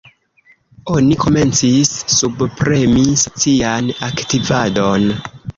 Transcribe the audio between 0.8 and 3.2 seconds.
Oni komencis subpremi